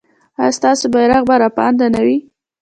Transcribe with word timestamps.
ایا 0.41 0.55
ستاسو 0.57 0.85
بیرغ 0.93 1.23
به 1.29 1.35
رپانده 1.43 1.87
نه 1.95 2.01
وي؟ 2.05 2.17